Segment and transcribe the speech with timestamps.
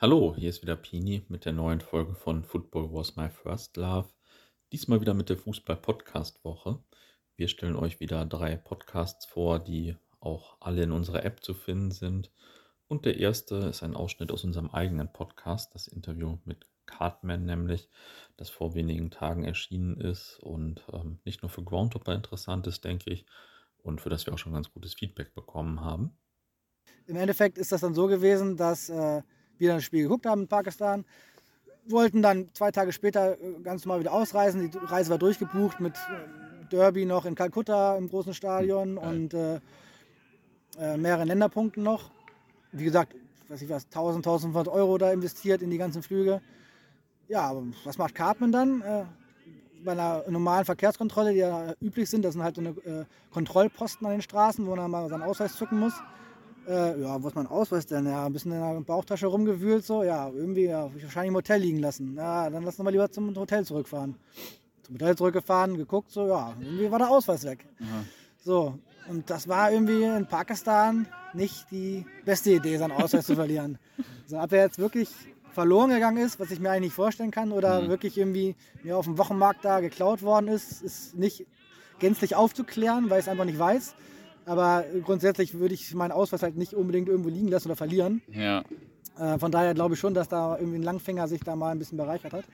[0.00, 4.08] Hallo, hier ist wieder Pini mit der neuen Folge von Football Was My First Love.
[4.70, 6.78] Diesmal wieder mit der Fußball-Podcast-Woche.
[7.34, 11.90] Wir stellen euch wieder drei Podcasts vor, die auch alle in unserer App zu finden
[11.90, 12.30] sind.
[12.86, 17.88] Und der erste ist ein Ausschnitt aus unserem eigenen Podcast, das Interview mit Cartman nämlich,
[18.36, 23.10] das vor wenigen Tagen erschienen ist und ähm, nicht nur für Groundhopper interessant ist, denke
[23.10, 23.26] ich,
[23.78, 26.16] und für das wir auch schon ganz gutes Feedback bekommen haben.
[27.08, 29.22] Im Endeffekt ist das dann so gewesen, dass äh,
[29.60, 31.04] wir das Spiel geguckt haben in Pakistan,
[31.86, 34.70] wollten dann zwei Tage später äh, ganz normal wieder ausreisen.
[34.70, 38.98] Die Reise war durchgebucht mit äh, Derby noch in Kalkutta im großen Stadion mhm.
[38.98, 39.60] und äh,
[40.78, 42.10] äh, mehreren Länderpunkten noch.
[42.72, 43.14] Wie gesagt,
[43.48, 46.40] weiß ich was, 1000, 1500 Euro da investiert in die ganzen Flüge.
[47.28, 47.54] Ja,
[47.84, 48.82] was macht Cartman dann?
[48.82, 49.04] Äh,
[49.84, 54.06] bei einer normalen Verkehrskontrolle, die ja üblich sind, das sind halt so eine äh, Kontrollposten
[54.06, 55.94] an den Straßen, wo man mal seinen Ausweis zücken muss.
[56.68, 58.06] Äh, ja, wo ist mein Ausweis denn?
[58.06, 60.02] Ja, ein bisschen in der Bauchtasche rumgewühlt, so.
[60.02, 62.14] Ja, irgendwie ja, wahrscheinlich im Hotel liegen lassen.
[62.14, 64.16] Ja, dann lassen wir lieber zum Hotel zurückfahren.
[64.82, 67.66] Zum Hotel zurückgefahren, geguckt, so, ja, irgendwie war der Ausweis weg.
[67.80, 68.04] Aha.
[68.44, 68.78] So,
[69.08, 73.78] und das war irgendwie in Pakistan nicht die beste Idee, seinen Ausweis zu verlieren.
[74.24, 75.08] Also, ob er jetzt wirklich
[75.52, 77.88] verloren gegangen ist, was ich mir eigentlich nicht vorstellen kann, oder mhm.
[77.88, 81.46] wirklich irgendwie mir auf dem Wochenmarkt da geklaut worden ist, ist nicht
[81.98, 83.94] gänzlich aufzuklären, weil ich es einfach nicht weiß.
[84.48, 88.22] Aber grundsätzlich würde ich meinen Ausweis halt nicht unbedingt irgendwo liegen lassen oder verlieren.
[88.32, 88.64] Ja.
[89.18, 91.78] Äh, von daher glaube ich schon, dass da irgendwie ein Langfinger sich da mal ein
[91.78, 92.44] bisschen bereichert hat.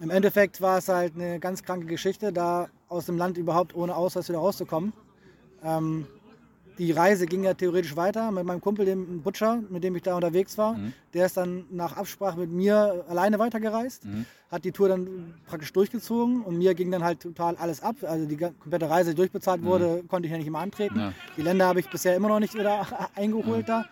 [0.00, 3.96] Im Endeffekt war es halt eine ganz kranke Geschichte, da aus dem Land überhaupt ohne
[3.96, 4.94] Ausweis wieder rauszukommen.
[5.62, 6.06] Ähm,
[6.78, 10.14] die Reise ging ja theoretisch weiter mit meinem Kumpel, dem Butcher, mit dem ich da
[10.14, 10.74] unterwegs war.
[10.74, 10.92] Mhm.
[11.12, 14.26] Der ist dann nach Absprache mit mir alleine weitergereist, mhm.
[14.50, 17.96] hat die Tour dann praktisch durchgezogen und mir ging dann halt total alles ab.
[18.02, 19.66] Also die komplette Reise, die durchbezahlt mhm.
[19.66, 20.98] wurde, konnte ich ja nicht immer antreten.
[20.98, 21.12] Ja.
[21.36, 23.86] Die Länder habe ich bisher immer noch nicht wieder eingeholt da.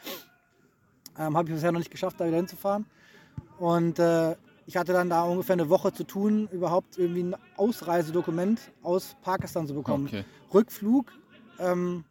[1.18, 2.86] Ähm, habe ich bisher noch nicht geschafft, da wieder hinzufahren.
[3.58, 8.60] Und äh, ich hatte dann da ungefähr eine Woche zu tun, überhaupt irgendwie ein Ausreisedokument
[8.82, 10.06] aus Pakistan zu bekommen.
[10.06, 10.24] Okay.
[10.52, 11.12] Rückflug
[11.58, 12.04] ähm,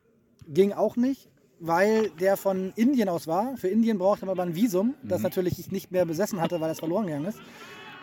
[0.48, 1.30] ging auch nicht,
[1.60, 3.58] weil der von Indien aus war.
[3.58, 5.24] Für Indien brauchte man aber ein Visum, das mhm.
[5.24, 7.40] natürlich ich nicht mehr besessen hatte, weil das verloren gegangen ist.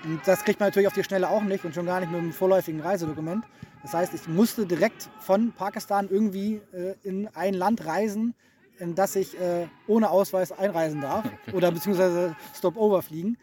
[0.05, 2.21] Und das kriegt man natürlich auf die Schnelle auch nicht und schon gar nicht mit
[2.21, 3.45] einem vorläufigen Reisedokument.
[3.83, 8.35] Das heißt, ich musste direkt von Pakistan irgendwie äh, in ein Land reisen,
[8.79, 13.39] in das ich äh, ohne Ausweis einreisen darf oder beziehungsweise Stopover fliegen,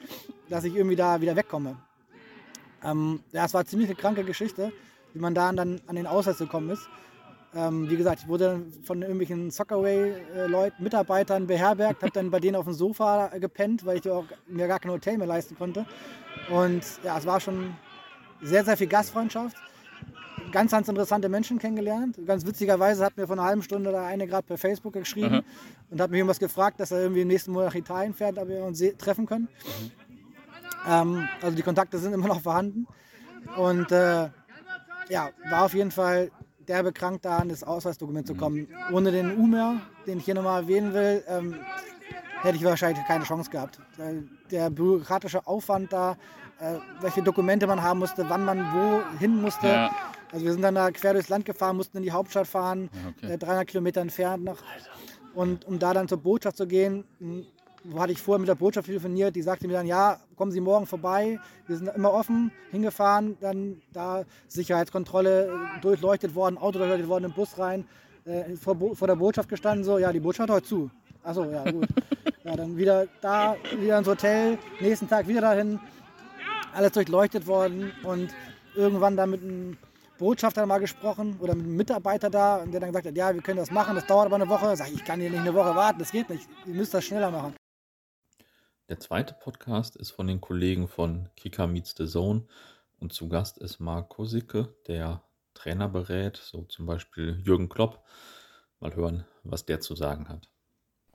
[0.50, 1.78] dass ich irgendwie da wieder wegkomme.
[2.84, 4.72] Ähm, ja, es war ziemlich eine kranke Geschichte,
[5.14, 6.90] wie man da dann an den Ausweis gekommen ist.
[7.56, 12.66] Ähm, wie gesagt, ich wurde von irgendwelchen Soccerway-Leuten, Mitarbeitern beherbergt, habe dann bei denen auf
[12.66, 15.86] dem Sofa gepennt, weil ich auch, mir gar kein Hotel mehr leisten konnte.
[16.50, 17.76] Und ja, es war schon
[18.42, 19.58] sehr, sehr viel Gastfreundschaft.
[20.52, 22.18] Ganz, ganz interessante Menschen kennengelernt.
[22.26, 25.44] Ganz witzigerweise hat mir vor einer halben Stunde da eine gerade per Facebook geschrieben mhm.
[25.90, 28.48] und hat mich irgendwas gefragt, dass er irgendwie im nächsten Monat nach Italien fährt, ob
[28.48, 29.48] wir uns treffen können.
[29.64, 29.92] Mhm.
[30.88, 32.88] Ähm, also die Kontakte sind immer noch vorhanden.
[33.58, 34.30] Und äh,
[35.10, 36.32] ja, war auf jeden Fall
[36.70, 38.68] derbe krank da an das Ausweisdokument zu kommen.
[38.94, 41.56] Ohne den UMER, den ich hier nochmal erwähnen will, ähm,
[42.42, 43.80] hätte ich wahrscheinlich keine Chance gehabt.
[44.52, 46.12] Der bürokratische Aufwand da,
[46.60, 49.68] äh, welche Dokumente man haben musste, wann man wohin musste.
[49.68, 49.92] Ja.
[50.32, 53.34] Also wir sind dann da quer durchs Land gefahren, mussten in die Hauptstadt fahren, okay.
[53.34, 54.60] äh, 300 Kilometer entfernt noch.
[55.34, 57.04] Und um da dann zur Botschaft zu gehen,
[57.98, 60.86] hatte ich vorher mit der Botschaft telefoniert, die sagte mir dann, ja, kommen Sie morgen
[60.86, 67.26] vorbei, wir sind immer offen, hingefahren, dann da Sicherheitskontrolle äh, durchleuchtet worden, Auto durchleuchtet worden,
[67.26, 67.86] im Bus rein,
[68.26, 70.92] äh, vor, vor, der Botschaft gestanden, so, ja, die Botschaft hat heute zu.
[71.24, 71.88] Achso, ja, gut.
[72.44, 75.80] ja, dann wieder da, wieder ins Hotel, nächsten Tag wieder dahin,
[76.74, 78.34] alles durchleuchtet worden und
[78.76, 79.78] irgendwann dann mit einem
[80.18, 83.42] Botschafter mal gesprochen oder mit einem Mitarbeiter da und der dann gesagt hat, ja, wir
[83.42, 84.76] können das machen, das dauert aber eine Woche.
[84.76, 87.06] Sag ich, ich kann hier nicht eine Woche warten, das geht nicht, ihr müsst das
[87.06, 87.54] schneller machen.
[88.90, 92.48] Der zweite Podcast ist von den Kollegen von Kika Meets the Zone
[93.00, 95.22] und zu Gast ist Marc Kosicke, der
[95.54, 98.04] Trainer berät, so zum Beispiel Jürgen Klopp.
[98.80, 100.50] Mal hören, was der zu sagen hat.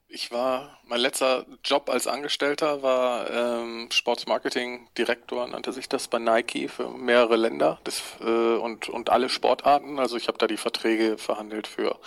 [0.06, 6.68] Ich war, mein letzter Job als Angestellter war ähm, Sportsmarketing-Direktor, nannte sich das bei Nike
[6.68, 9.98] für mehrere Länder das, äh, und, und alle Sportarten.
[9.98, 11.98] Also ich habe da die Verträge verhandelt für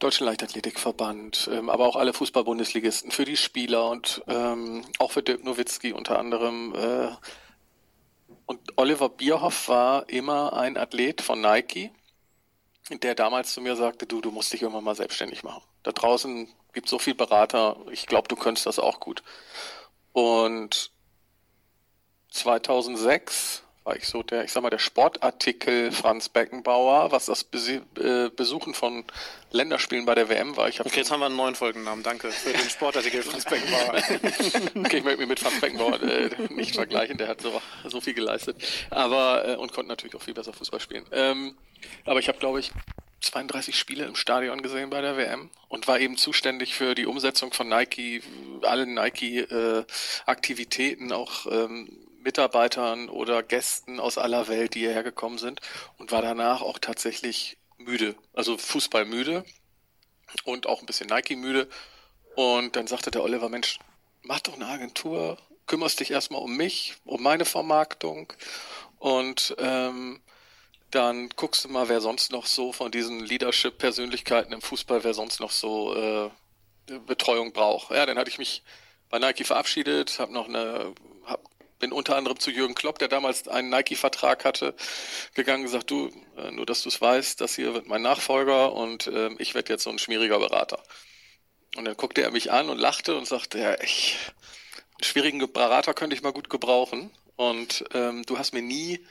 [0.00, 5.44] Deutschen Leichtathletikverband, ähm, aber auch alle Fußball-Bundesligisten für die Spieler und ähm, auch für Dirk
[5.44, 6.74] Nowitzki unter anderem.
[6.74, 7.08] Äh,
[8.46, 11.92] und Oliver Bierhoff war immer ein Athlet von Nike,
[12.90, 15.62] der damals zu mir sagte, du, du musst dich irgendwann mal selbstständig machen.
[15.82, 19.22] Da draußen gibt so viel Berater, ich glaube, du könntest das auch gut.
[20.12, 20.90] Und
[22.30, 27.80] 2006 war ich so der, ich sag mal, der Sportartikel Franz Beckenbauer, was das äh,
[28.36, 29.02] Besuchen von
[29.50, 30.68] Länderspielen bei der WM war.
[30.68, 32.04] Ich okay, jetzt haben wir einen neuen Folgennamen.
[32.04, 33.96] Danke für den Sportartikel Franz Beckenbauer.
[34.84, 38.14] okay, ich möchte mich mit Franz Beckenbauer äh, nicht vergleichen, der hat so, so viel
[38.14, 38.62] geleistet.
[38.90, 41.04] Aber, äh, und konnte natürlich auch viel besser Fußball spielen.
[41.10, 41.56] Ähm,
[42.04, 42.70] aber ich habe, glaube ich,
[43.22, 47.52] 32 Spiele im Stadion gesehen bei der WM und war eben zuständig für die Umsetzung
[47.52, 48.22] von Nike,
[48.62, 51.88] allen Nike-Aktivitäten, äh, auch ähm,
[52.22, 55.60] Mitarbeitern oder Gästen aus aller Welt, die hierher gekommen sind
[55.98, 59.44] und war danach auch tatsächlich müde, also Fußball müde
[60.44, 61.68] und auch ein bisschen Nike müde.
[62.36, 63.78] Und dann sagte der Oliver, Mensch,
[64.22, 68.32] mach doch eine Agentur, kümmerst dich erstmal um mich, um meine Vermarktung
[68.98, 70.20] und ähm,
[70.90, 75.40] dann guckst du mal, wer sonst noch so von diesen Leadership-Persönlichkeiten im Fußball, wer sonst
[75.40, 76.30] noch so äh,
[77.06, 77.92] Betreuung braucht.
[77.92, 78.62] Ja, dann hatte ich mich
[79.08, 80.92] bei Nike verabschiedet, habe noch eine,
[81.80, 84.74] bin unter anderem zu Jürgen Klopp, der damals einen Nike-Vertrag hatte,
[85.34, 88.72] gegangen und gesagt, du, äh, nur dass du es weißt, das hier wird mein Nachfolger
[88.72, 90.80] und äh, ich werde jetzt so ein schmieriger Berater.
[91.76, 94.18] Und dann guckte er mich an und lachte und sagte, ja, ich,
[94.98, 97.10] einen schwierigen Berater könnte ich mal gut gebrauchen.
[97.36, 99.04] Und ähm, du hast mir nie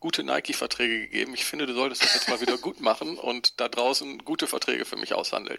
[0.00, 1.34] gute Nike-Verträge gegeben.
[1.34, 4.84] Ich finde, du solltest das jetzt mal wieder gut machen und da draußen gute Verträge
[4.84, 5.58] für mich aushandeln.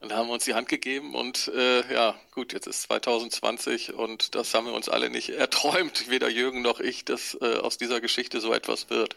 [0.00, 3.92] Und da haben wir uns die Hand gegeben und äh, ja, gut, jetzt ist 2020
[3.92, 7.76] und das haben wir uns alle nicht erträumt, weder Jürgen noch ich, dass äh, aus
[7.76, 9.14] dieser Geschichte so etwas wird.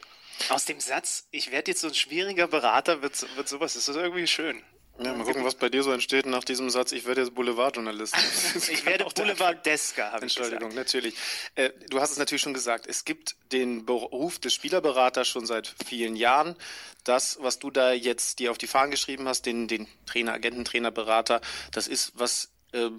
[0.50, 3.96] Aus dem Satz, ich werde jetzt so ein schwieriger Berater, wird, wird sowas, ist das
[3.96, 4.62] irgendwie schön.
[5.00, 8.16] Ja, mal gucken, was bei dir so entsteht nach diesem Satz, ich werde jetzt Boulevardjournalist.
[8.70, 11.16] ich werde Boulevarddesker, habe ich Entschuldigung, natürlich.
[11.56, 15.74] Äh, du hast es natürlich schon gesagt, es gibt den Beruf des Spielerberaters schon seit
[15.84, 16.56] vielen Jahren.
[17.04, 20.64] Das, was du da jetzt dir auf die Fahnen geschrieben hast, den, den Trainer, Agenten,
[20.64, 21.42] Trainer, Berater,
[21.72, 22.90] das ist was, äh,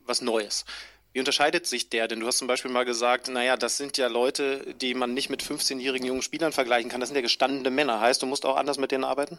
[0.00, 0.64] was Neues.
[1.12, 2.08] Wie unterscheidet sich der?
[2.08, 5.30] Denn du hast zum Beispiel mal gesagt, naja, das sind ja Leute, die man nicht
[5.30, 6.98] mit 15-jährigen jungen Spielern vergleichen kann.
[6.98, 8.00] Das sind ja gestandene Männer.
[8.00, 9.38] Heißt, du musst auch anders mit denen arbeiten?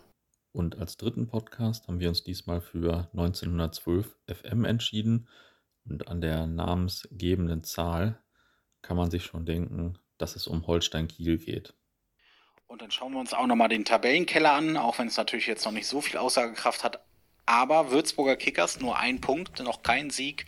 [0.55, 5.27] Und als dritten Podcast haben wir uns diesmal für 1912 FM entschieden.
[5.83, 8.23] Und an der namensgebenden Zahl
[8.81, 11.73] kann man sich schon denken, dass es um Holstein Kiel geht.
[12.67, 15.65] Und dann schauen wir uns auch nochmal den Tabellenkeller an, auch wenn es natürlich jetzt
[15.65, 17.05] noch nicht so viel Aussagekraft hat.
[17.45, 20.45] Aber Würzburger Kickers nur ein Punkt, noch kein Sieg.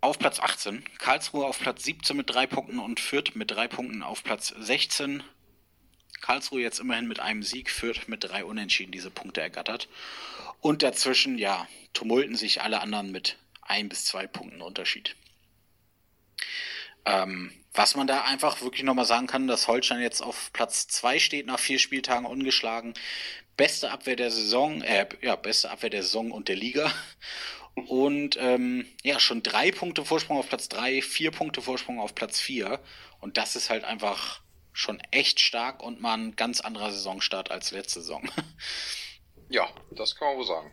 [0.00, 4.02] Auf Platz 18, Karlsruhe auf Platz 17 mit drei Punkten und Fürth mit drei Punkten
[4.02, 5.22] auf Platz 16.
[6.20, 9.88] Karlsruhe jetzt immerhin mit einem Sieg, führt mit drei Unentschieden diese Punkte ergattert.
[10.60, 15.14] Und dazwischen, ja, tumulten sich alle anderen mit ein bis zwei Punkten Unterschied.
[17.04, 21.18] Ähm, was man da einfach wirklich nochmal sagen kann, dass Holstein jetzt auf Platz zwei
[21.18, 22.94] steht nach vier Spieltagen ungeschlagen.
[23.56, 26.92] Beste Abwehr der Saison, äh, ja, beste Abwehr der Saison und der Liga.
[27.86, 32.40] Und ähm, ja, schon drei Punkte Vorsprung auf Platz drei, vier Punkte Vorsprung auf Platz
[32.40, 32.80] vier.
[33.20, 34.40] Und das ist halt einfach
[34.78, 38.30] schon echt stark und mal ein ganz anderer Saisonstart als letzte Saison.
[39.50, 40.70] Ja, das kann man wohl sagen.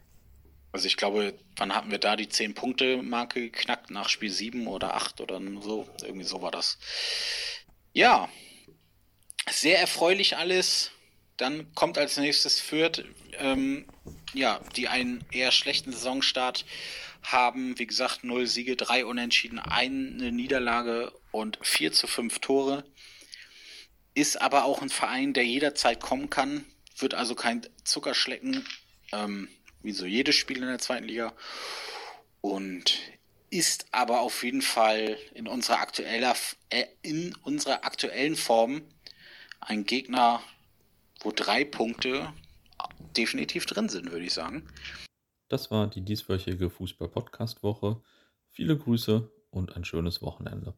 [0.74, 3.90] Also ich glaube, wann hatten wir da die 10-Punkte-Marke geknackt?
[3.90, 5.88] Nach Spiel 7 oder 8 oder so?
[6.04, 6.78] Irgendwie so war das.
[7.94, 8.28] Ja,
[9.50, 10.92] sehr erfreulich alles.
[11.38, 13.06] Dann kommt als nächstes Fürth,
[13.38, 13.88] ähm,
[14.34, 16.66] ja, die einen eher schlechten Saisonstart
[17.24, 17.80] haben.
[17.80, 22.84] Wie gesagt, 0 Siege, 3 Unentschieden, eine Niederlage und 4 zu 5 Tore
[24.16, 26.66] ist aber auch ein Verein, der jederzeit kommen kann,
[26.98, 28.66] wird also kein Zuckerschlecken,
[29.12, 29.50] ähm,
[29.84, 31.34] wie so jedes Spiel in der zweiten Liga.
[32.42, 32.98] Und
[33.50, 36.36] ist aber auf jeden Fall in unserer, aktueller,
[36.70, 38.82] äh, in unserer aktuellen Form
[39.60, 40.42] ein Gegner,
[41.22, 42.34] wo drei Punkte
[43.16, 44.68] definitiv drin sind, würde ich sagen.
[45.48, 48.02] Das war die dieswöchige Fußball-Podcast-Woche.
[48.52, 50.74] Viele Grüße und ein schönes Wochenende.